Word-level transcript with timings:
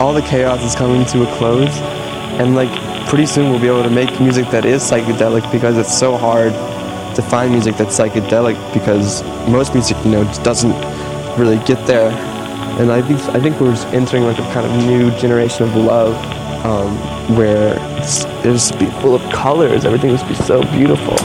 all 0.00 0.14
the 0.14 0.22
chaos 0.22 0.64
is 0.64 0.74
coming 0.74 1.04
to 1.04 1.22
a 1.22 1.36
close, 1.36 1.76
and 2.40 2.56
like 2.56 2.70
pretty 3.06 3.26
soon 3.26 3.50
we'll 3.50 3.60
be 3.60 3.66
able 3.66 3.82
to 3.82 3.90
make 3.90 4.18
music 4.18 4.48
that 4.50 4.64
is 4.64 4.82
psychedelic 4.82 5.50
because 5.52 5.76
it's 5.76 5.96
so 5.96 6.16
hard 6.16 6.52
to 7.14 7.22
find 7.22 7.52
music 7.52 7.76
that's 7.76 7.98
psychedelic 7.98 8.56
because 8.72 9.22
most 9.46 9.74
music 9.74 9.96
you 10.04 10.12
know 10.12 10.24
doesn't 10.42 10.72
really 11.38 11.62
get 11.66 11.86
there. 11.86 12.10
And 12.80 12.90
I 12.90 13.02
think 13.02 13.20
I 13.34 13.40
think 13.40 13.60
we're 13.60 13.76
entering 13.94 14.24
like 14.24 14.38
a 14.38 14.52
kind 14.54 14.66
of 14.66 14.86
new 14.86 15.10
generation 15.18 15.64
of 15.64 15.76
love. 15.76 16.16
Um, 16.64 17.20
where 17.36 17.76
it's, 17.96 18.24
just 18.42 18.78
be 18.78 18.84
full 19.00 19.14
of 19.14 19.22
colors. 19.32 19.86
Everything 19.86 20.12
must 20.12 20.28
be 20.28 20.34
so 20.34 20.62
beautiful. 20.72 21.16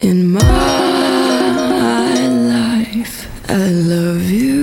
In 0.00 0.30
my 0.30 0.40
life, 2.28 3.26
I 3.50 3.68
love 3.68 4.30
you. 4.30 4.57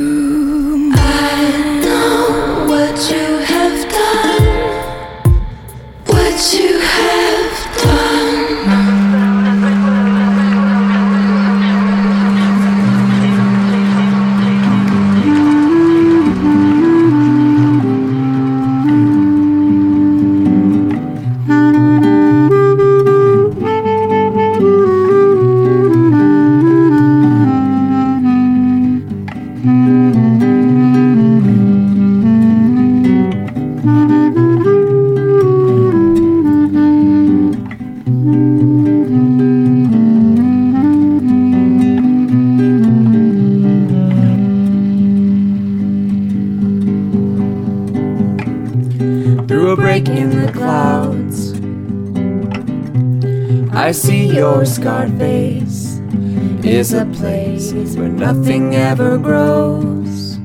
nothing 58.25 58.73
ever 58.73 59.19
grows, 59.19 60.37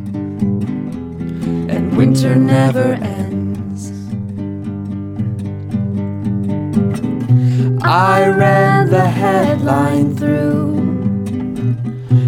and 1.73 1.97
winter 1.97 2.37
never 2.37 2.93
ends. 3.01 3.91
I 7.83 8.29
ran 8.29 8.91
the 8.91 9.09
headline 9.09 10.15
through 10.15 10.75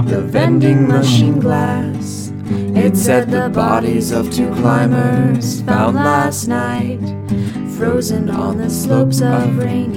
the 0.07 0.23
vending 0.23 0.89
machine 0.89 1.39
glass. 1.39 2.33
It 2.75 2.97
said 2.97 3.31
the 3.31 3.51
bodies 3.51 4.11
of 4.11 4.33
two 4.33 4.51
climbers 4.55 5.61
found 5.61 5.97
last 5.97 6.49
night, 6.49 7.05
frozen 7.77 8.31
on 8.31 8.57
the 8.57 8.71
slopes 8.71 9.21
of 9.21 9.59
rain. 9.59 9.92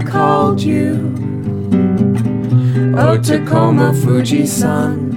Called 0.00 0.62
you. 0.62 1.14
Oh, 2.96 3.18
Tacoma 3.22 3.92
Fuji 3.92 4.46
san. 4.46 5.12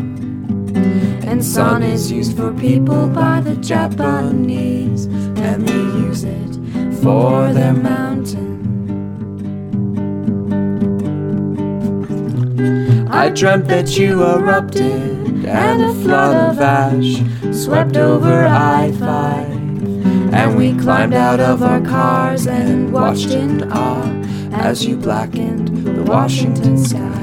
And 1.25 1.44
san 1.44 1.81
is 1.81 2.12
used 2.12 2.36
for 2.36 2.54
people 2.54 3.07
by 3.07 3.39
the 3.39 3.56
Japanese, 3.56 5.06
and 5.06 5.66
they 5.66 5.74
use 5.74 6.25
it 6.25 6.56
for 7.01 7.54
their 7.54 7.74
mountain. 7.74 8.51
I 13.10 13.30
dreamt 13.30 13.69
that 13.69 13.98
you 13.98 14.24
erupted, 14.24 15.45
and 15.45 15.83
a 15.83 15.94
flood 16.04 16.51
of 16.51 16.60
ash 16.60 17.24
swept 17.56 17.95
over 17.95 18.45
I 18.45 18.92
5. 18.92 19.51
And 20.33 20.57
we 20.57 20.77
climbed 20.77 21.13
out 21.13 21.39
of 21.39 21.63
our 21.63 21.80
cars 21.80 22.45
and 22.45 22.92
watched 22.92 23.31
in 23.31 23.72
awe 23.72 24.25
as 24.66 24.84
you 24.84 24.98
blackened 24.98 25.68
the 25.86 26.02
Washington 26.06 26.76
skies. 26.76 27.15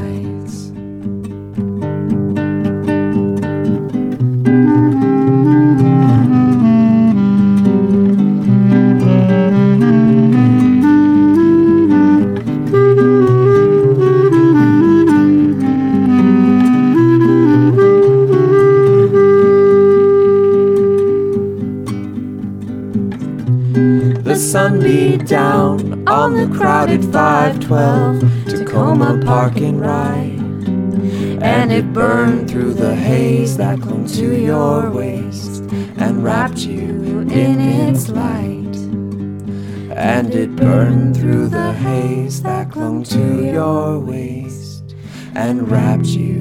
The 26.42 26.56
crowded 26.56 27.04
512 27.12 28.46
Tacoma 28.46 29.20
Park 29.24 29.58
and 29.58 29.80
Ride. 29.80 30.40
And 31.40 31.70
it 31.70 31.92
burned 31.92 32.50
through 32.50 32.74
the 32.74 32.96
haze 32.96 33.56
that 33.58 33.80
clung 33.80 34.06
to 34.08 34.36
your 34.36 34.90
waist 34.90 35.62
and 35.98 36.24
wrapped 36.24 36.58
you 36.58 37.20
in 37.30 37.60
its 37.60 38.08
light. 38.08 38.76
And 39.96 40.34
it 40.34 40.56
burned 40.56 41.16
through 41.16 41.48
the 41.48 41.74
haze 41.74 42.42
that 42.42 42.72
clung 42.72 43.04
to 43.04 43.44
your 43.44 44.00
waist 44.00 44.96
and 45.36 45.70
wrapped 45.70 46.06
you 46.06 46.31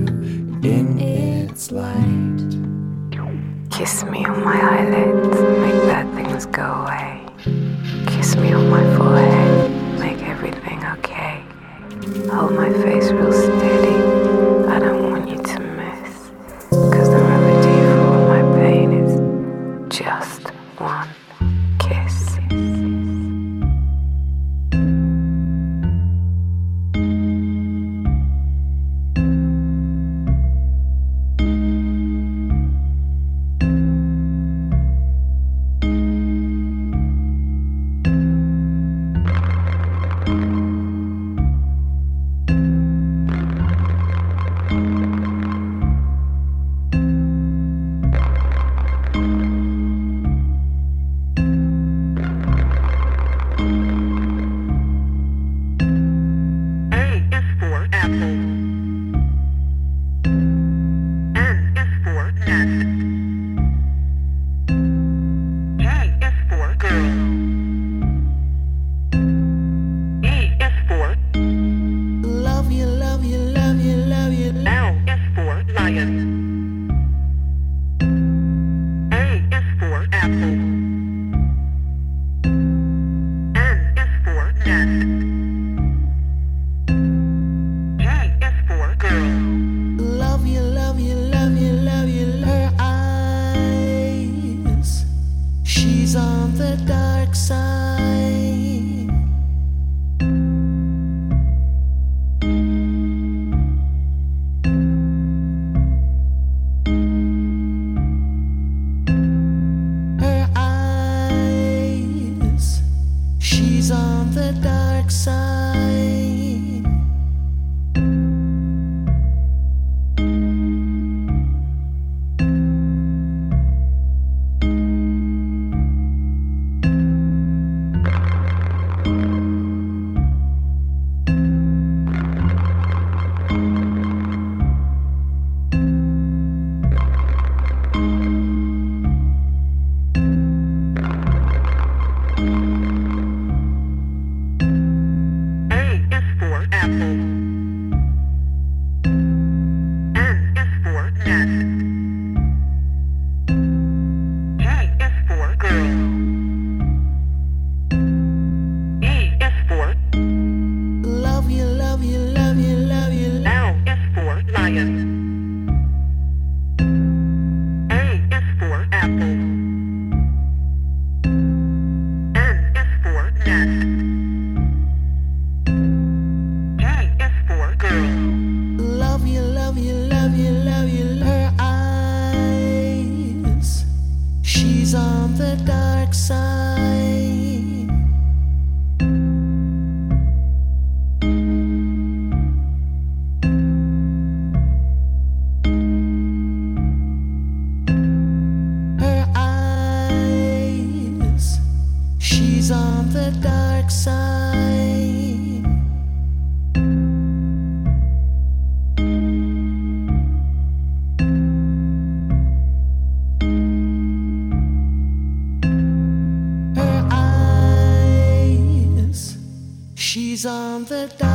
the 220.91 221.07
dark. 221.17 221.30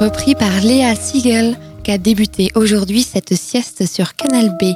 repris 0.00 0.34
par 0.34 0.60
Léa 0.62 0.94
Siegel, 0.94 1.56
qu'a 1.84 1.98
débuté 1.98 2.50
aujourd'hui 2.54 3.02
cette 3.02 3.34
sieste 3.34 3.86
sur 3.86 4.14
Canal 4.14 4.56
B, 4.58 4.72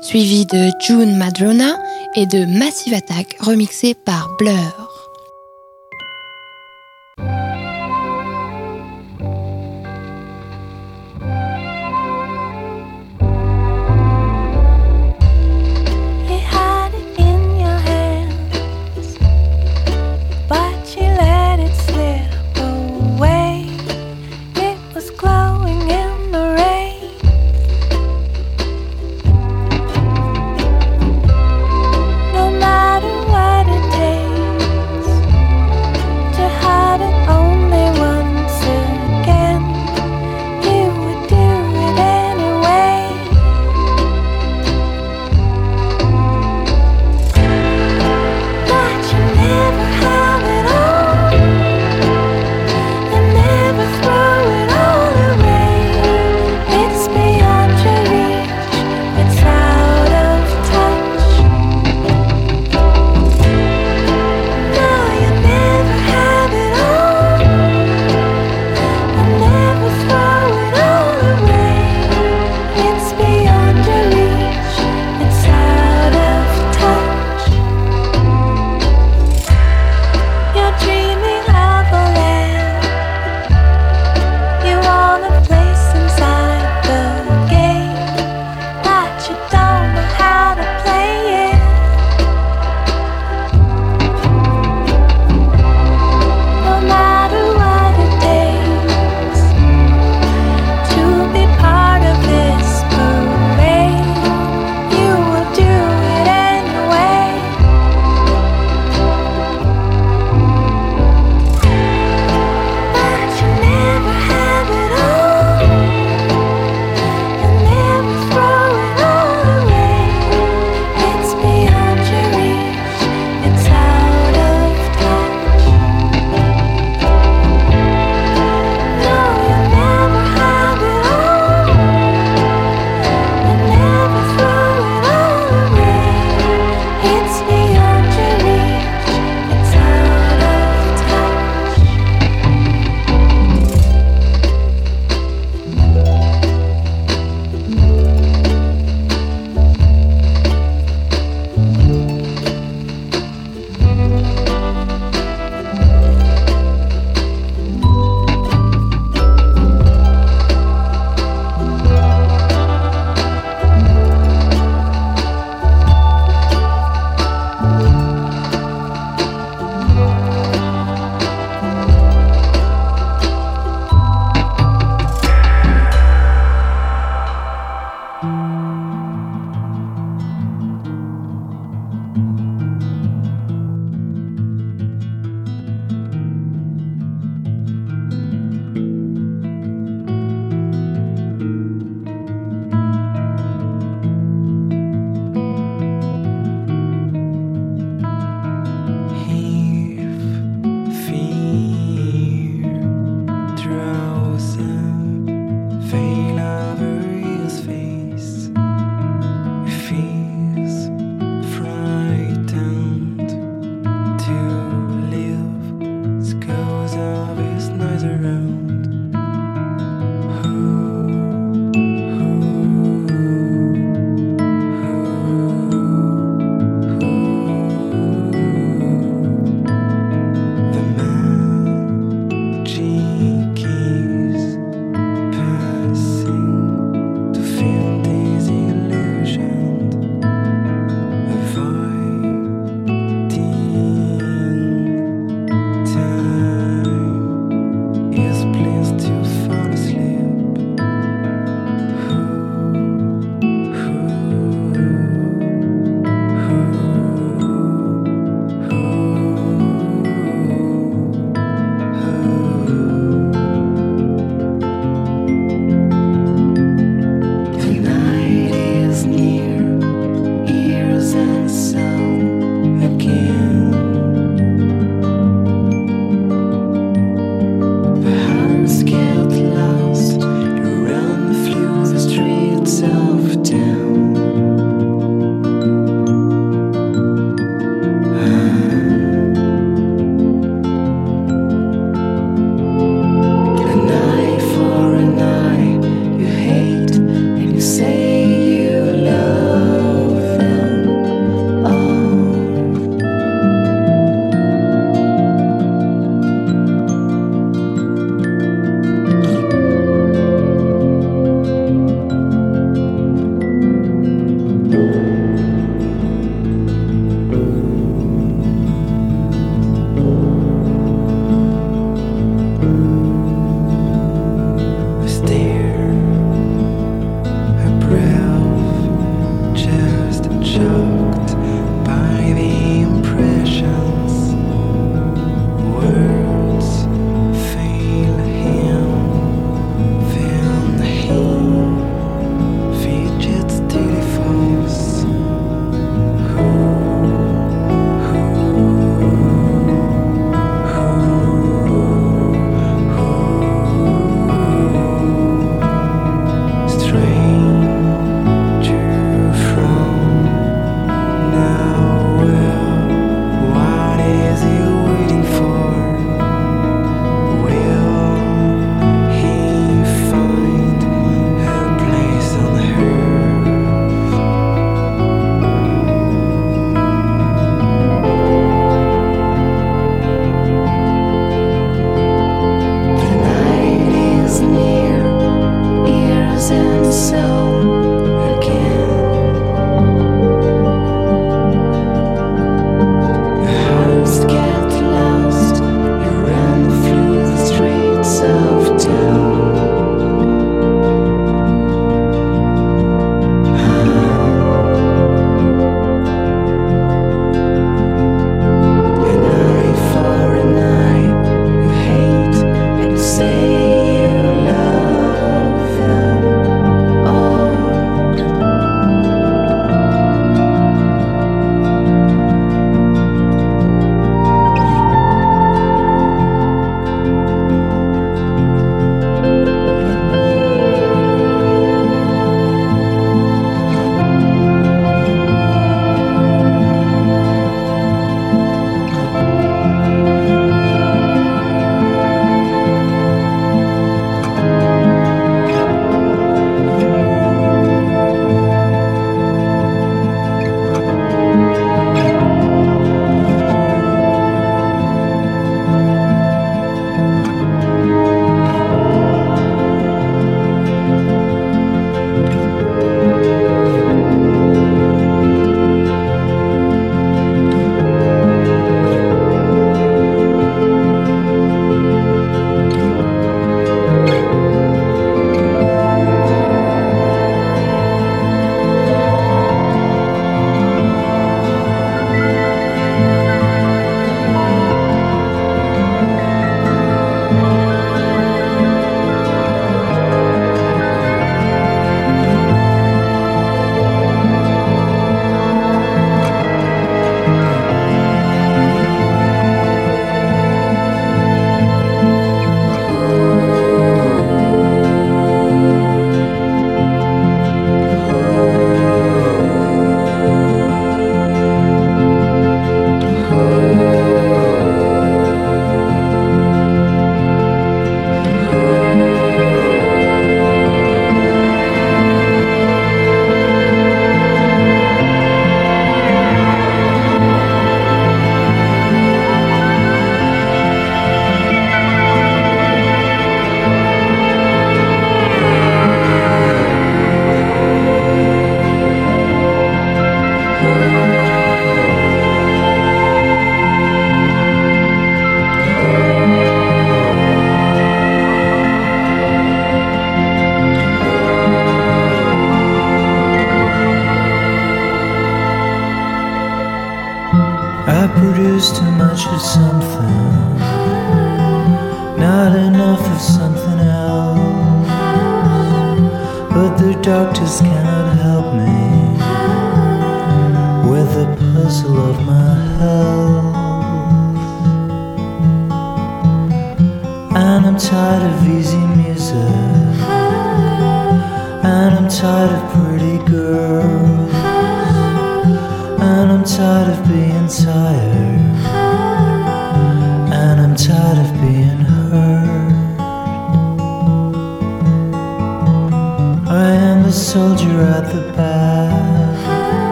suivie 0.00 0.46
de 0.46 0.70
June 0.86 1.16
Madrona 1.16 1.76
et 2.14 2.26
de 2.26 2.44
Massive 2.44 2.94
Attack 2.94 3.36
remixé 3.40 3.94
par 3.94 4.28
Blur. 4.38 4.87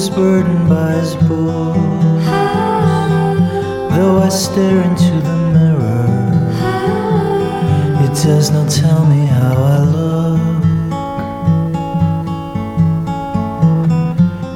is 0.00 0.08
burdened 0.08 0.66
by 0.66 0.92
his 0.92 1.14
bull. 1.28 1.74
Though 3.94 4.16
I 4.26 4.30
stare 4.30 4.80
into 4.88 5.14
the 5.28 5.36
mirror, 5.54 6.08
it 8.04 8.12
does 8.24 8.50
not 8.50 8.70
tell 8.70 9.04
me 9.04 9.26
how 9.26 9.56
I 9.76 9.78
look. 9.96 10.40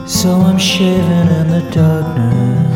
So 0.08 0.30
I'm 0.48 0.58
shaving 0.58 1.28
in 1.40 1.46
the 1.56 1.64
darkness, 1.82 2.72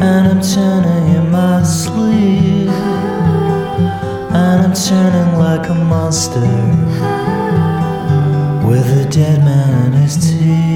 and 0.00 0.22
I'm 0.30 0.40
turning 0.54 1.06
in 1.18 1.30
my 1.30 1.62
sleep, 1.62 2.70
and 4.40 4.58
I'm 4.66 4.74
turning 4.88 5.30
like 5.46 5.68
a 5.68 5.74
monster 5.74 6.52
with 8.66 8.86
a 9.02 9.06
dead 9.10 9.44
man 9.44 9.92
in 9.92 10.00
his 10.00 10.16
teeth. 10.16 10.75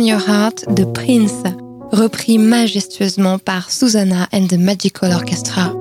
Your 0.00 0.20
Heart 0.26 0.74
de 0.74 0.84
Prince, 0.84 1.42
repris 1.92 2.38
majestueusement 2.38 3.38
par 3.38 3.70
Susanna 3.70 4.26
and 4.32 4.46
the 4.46 4.56
Magical 4.56 5.12
Orchestra. 5.12 5.74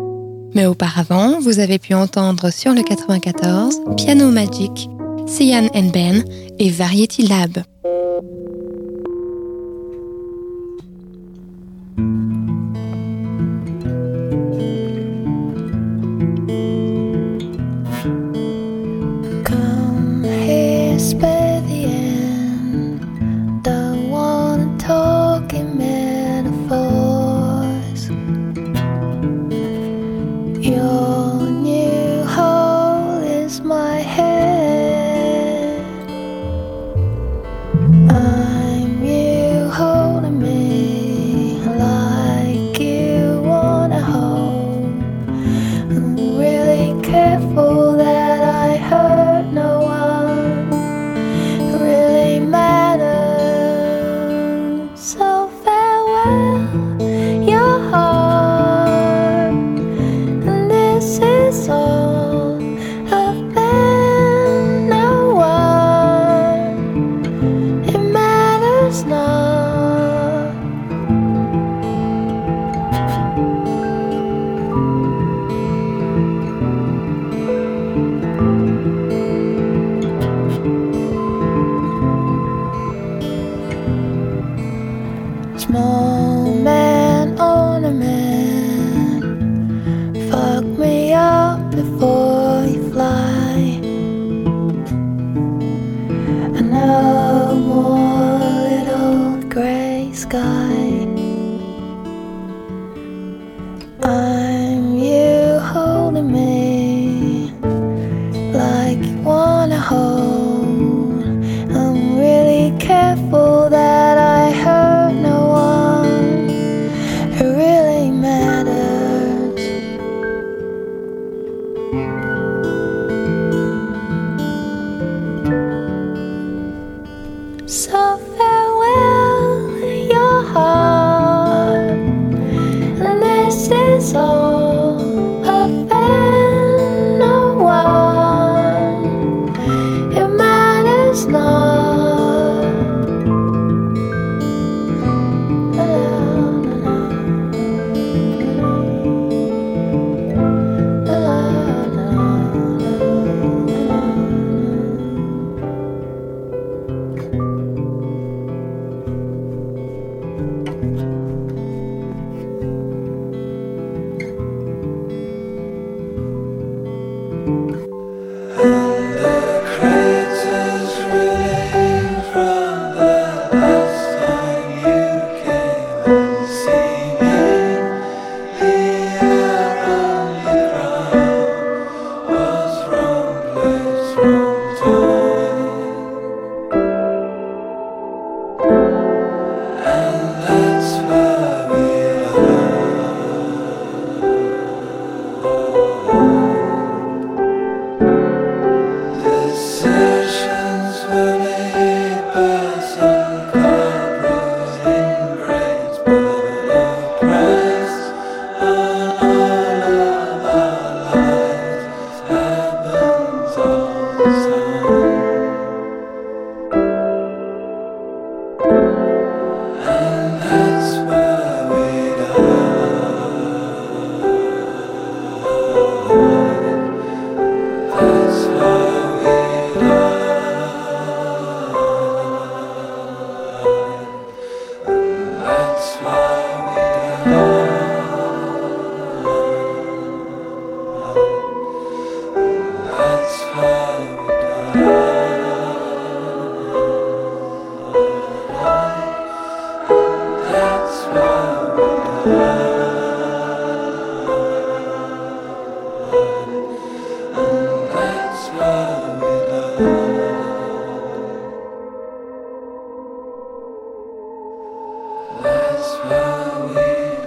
Mais 0.54 0.66
auparavant, 0.66 1.40
vous 1.40 1.60
avez 1.60 1.80
pu 1.80 1.94
entendre 1.94 2.52
sur 2.52 2.74
le 2.74 2.84
94 2.84 3.80
Piano 3.96 4.30
Magic, 4.30 4.90
Cyan 5.28 5.70
and 5.74 5.92
Ben 5.94 6.26
et 6.60 6.70
Variety 6.70 7.26
Lab. 7.26 7.64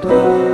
door. 0.04 0.53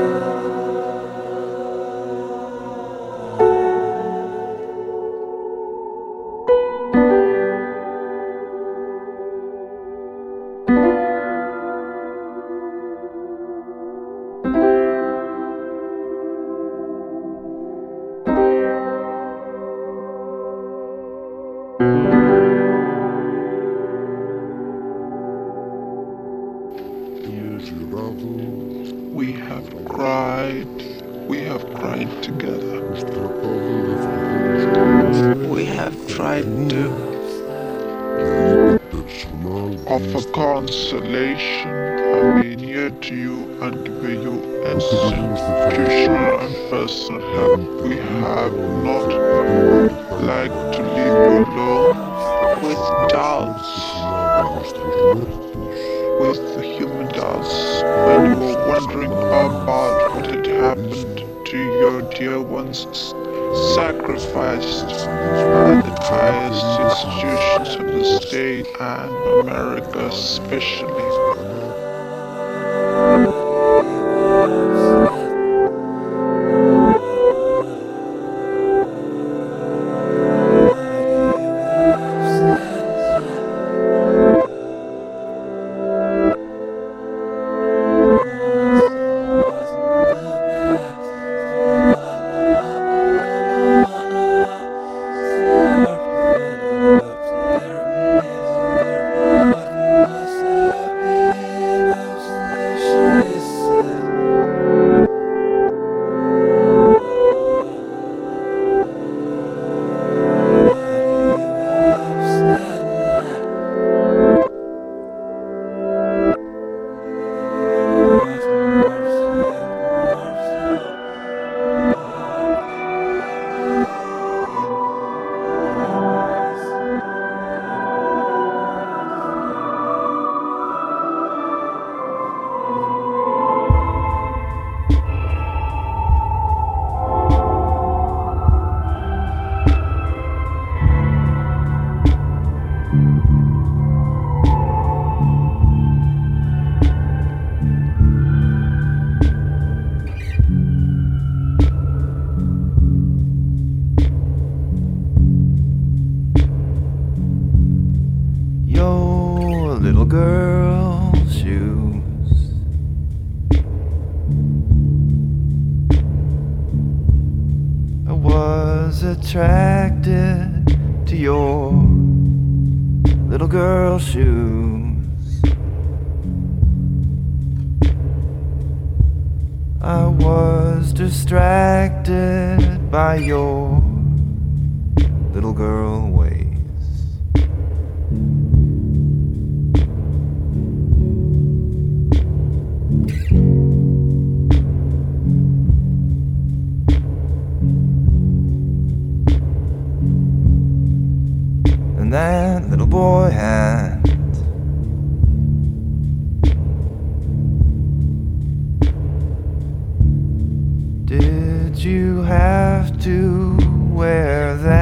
Did 211.11 211.77
you 211.77 212.23
have 212.23 213.02
to 213.02 213.58
wear 213.90 214.54
that? 214.58 214.79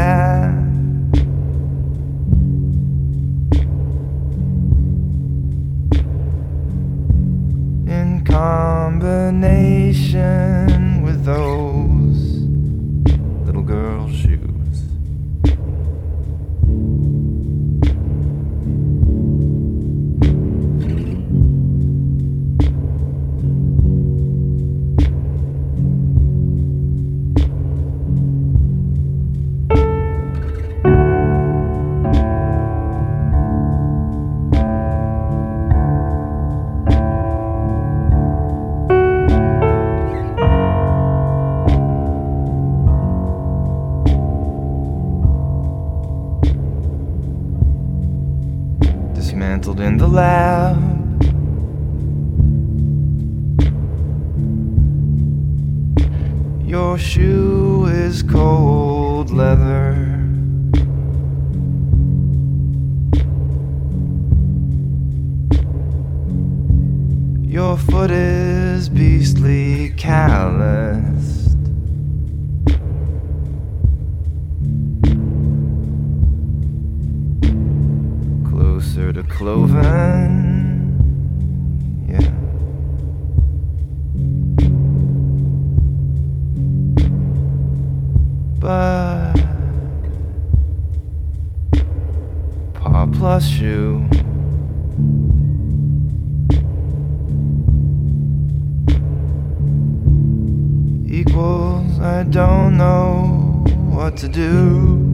what 103.98 104.16
to 104.16 104.28
do. 104.28 105.08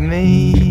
Me. 0.00 0.69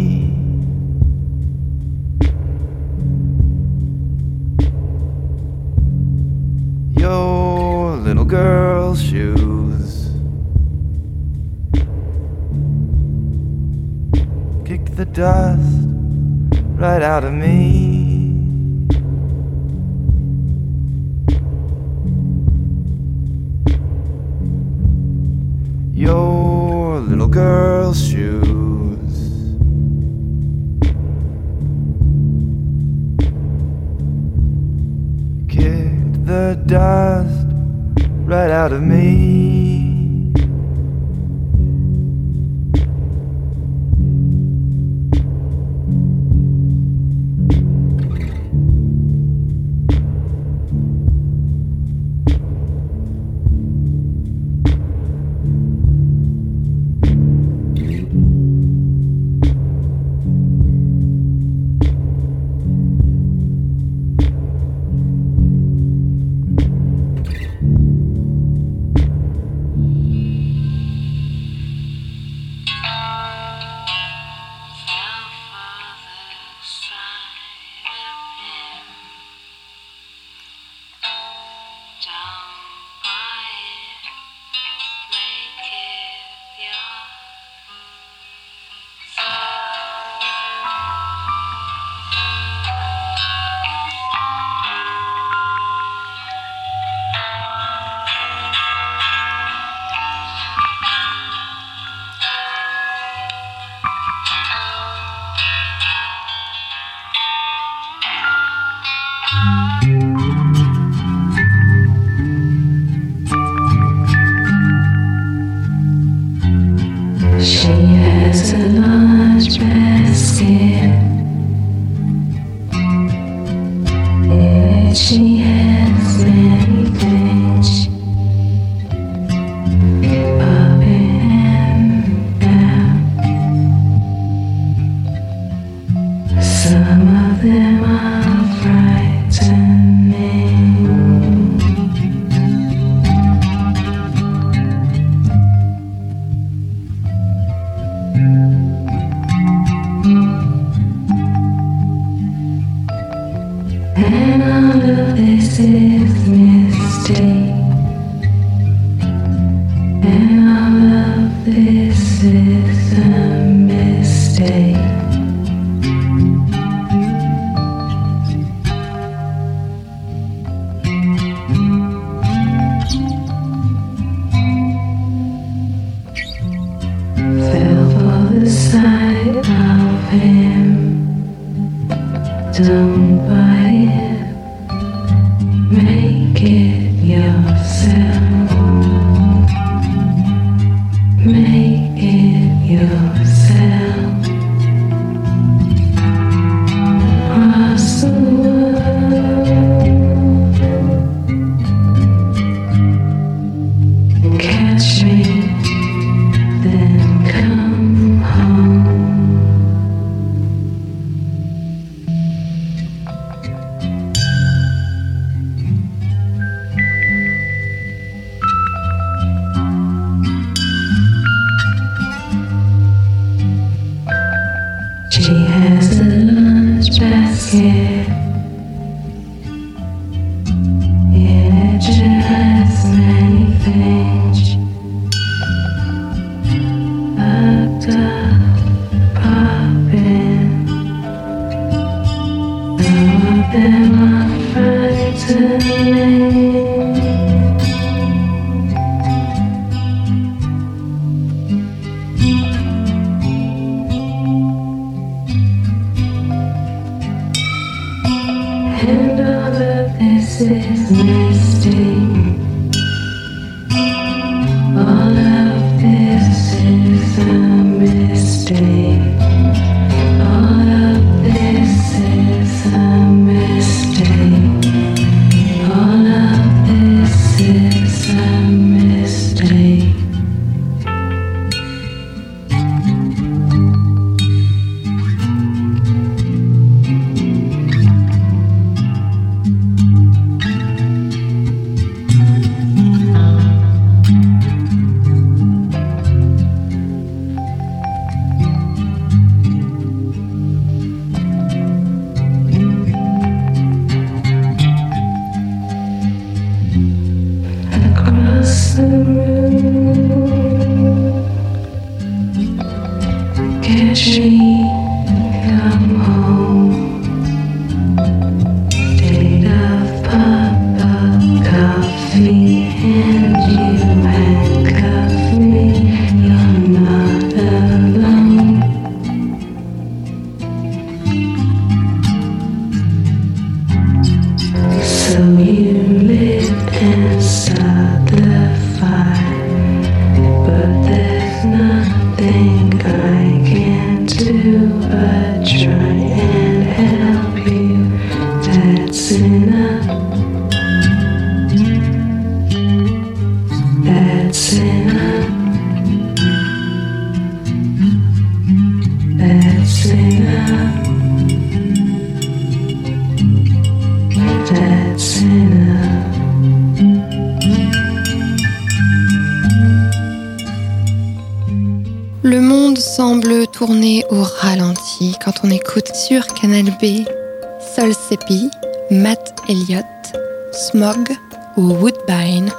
Sol 377.90 377.96
Seppi, 377.96 378.52
Matt 378.92 379.34
Elliott, 379.48 380.14
Smog 380.52 381.10
ou 381.58 381.74
Woodbine. 381.82 382.52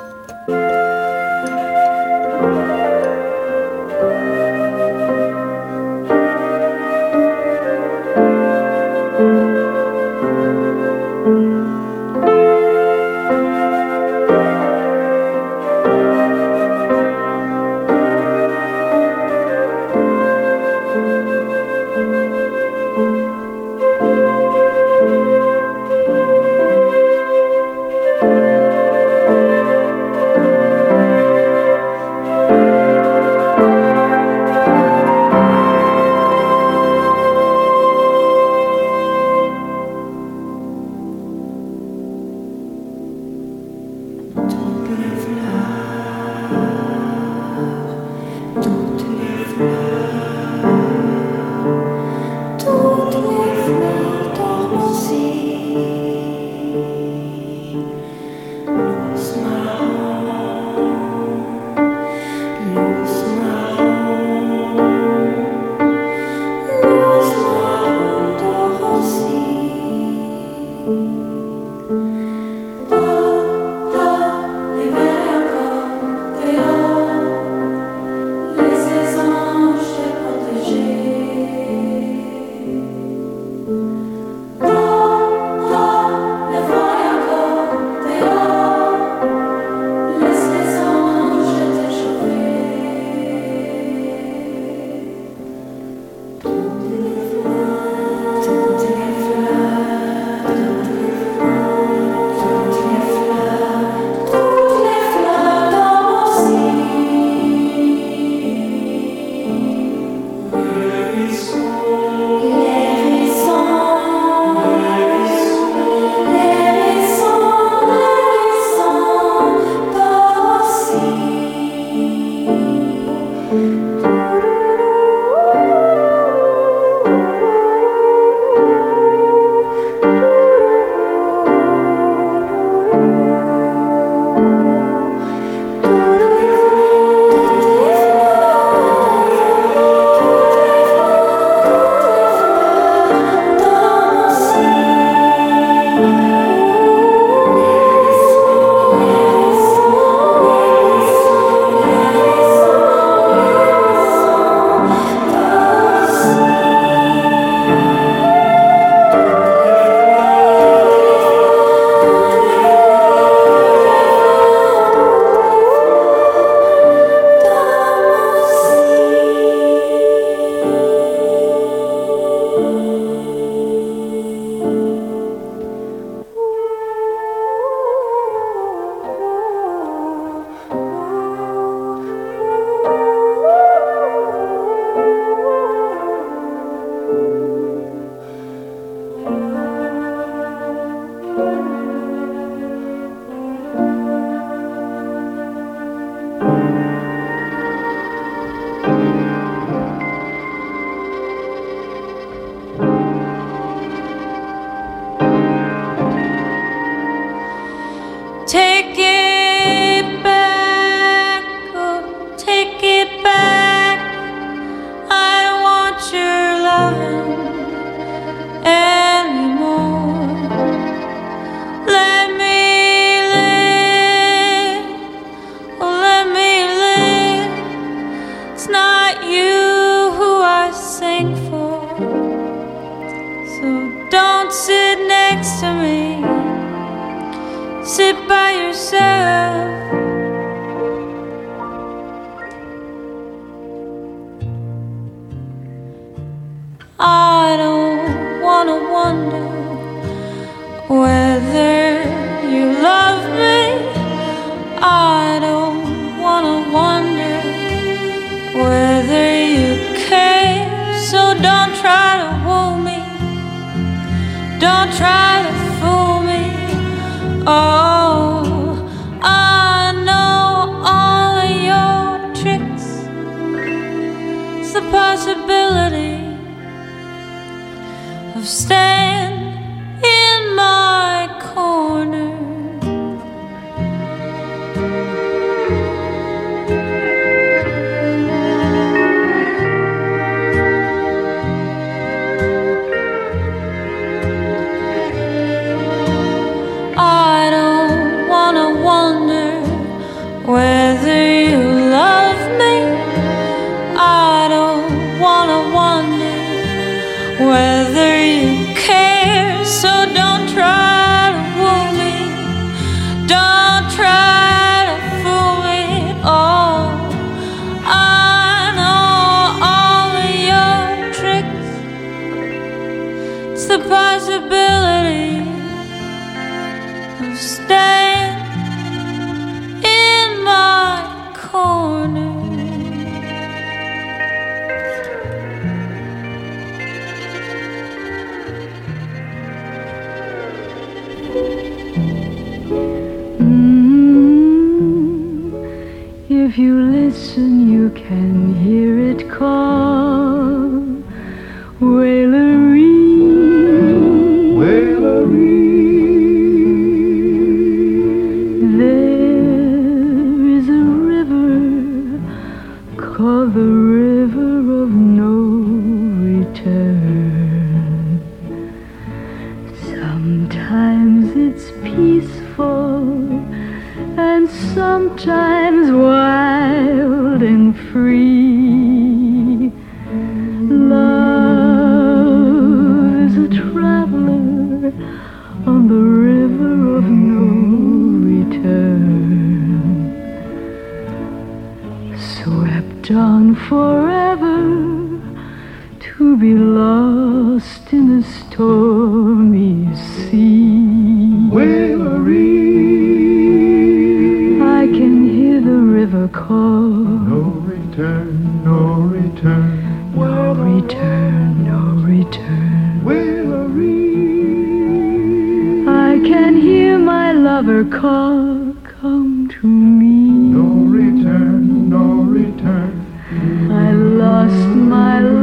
My 425.01 425.40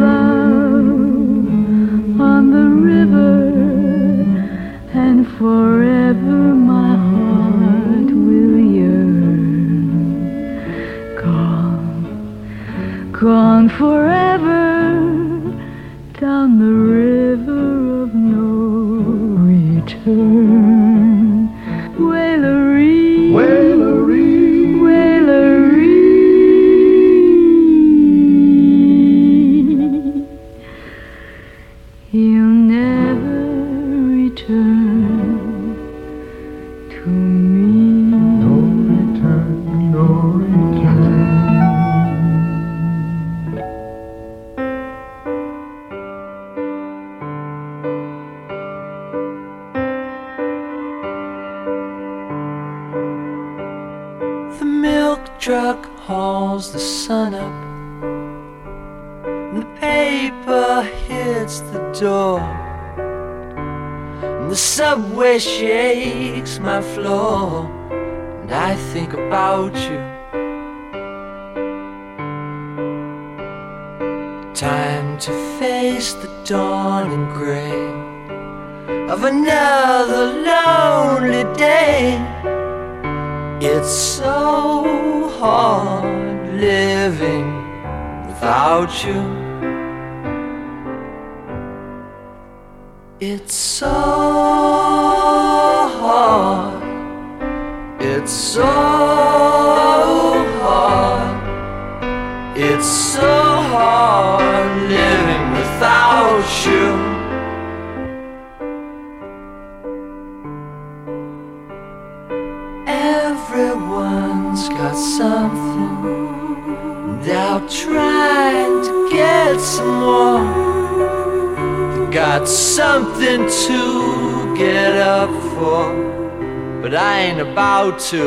something 122.97 123.41
to 123.67 124.55
get 124.57 124.95
up 124.95 125.29
for, 125.53 126.81
but 126.81 126.95
I 126.95 127.19
ain't 127.25 127.39
about 127.39 127.99
to. 128.11 128.23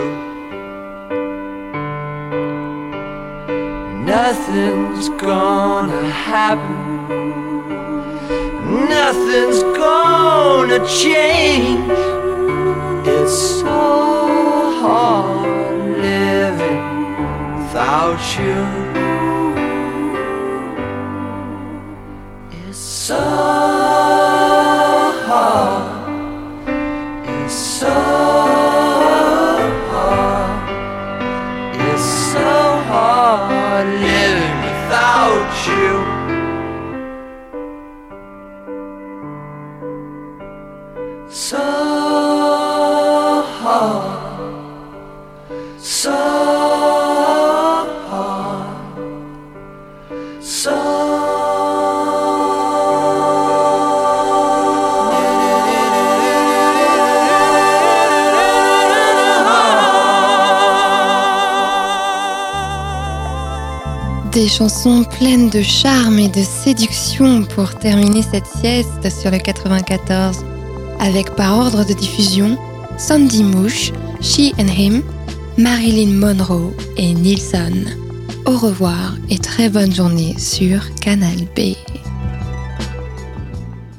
Nothing's 4.04 5.08
gonna 5.08 6.08
happen 6.08 6.78
nothing's 8.88 9.62
gonna 9.76 10.80
change. 11.02 11.90
It's 13.14 13.38
so 13.62 13.80
hard 14.82 15.98
living 15.98 16.80
without 17.56 18.22
you. 18.38 18.60
It's 22.68 22.78
so 22.78 23.69
Des 64.60 64.66
chansons 64.68 65.04
pleines 65.04 65.48
de 65.48 65.62
charme 65.62 66.18
et 66.18 66.28
de 66.28 66.42
séduction 66.42 67.44
pour 67.44 67.74
terminer 67.78 68.20
cette 68.20 68.46
sieste 68.46 69.10
sur 69.10 69.30
le 69.30 69.38
94. 69.38 70.44
Avec 70.98 71.34
par 71.34 71.58
ordre 71.58 71.82
de 71.82 71.94
diffusion 71.94 72.58
Sandy 72.98 73.42
Mouche, 73.42 73.90
She 74.20 74.52
and 74.58 74.68
Him, 74.68 75.02
Marilyn 75.56 76.12
Monroe 76.12 76.74
et 76.98 77.14
Nilsson. 77.14 77.72
Au 78.44 78.58
revoir 78.58 79.16
et 79.30 79.38
très 79.38 79.70
bonne 79.70 79.94
journée 79.94 80.34
sur 80.36 80.94
Canal 80.96 81.38
B. 81.56 81.74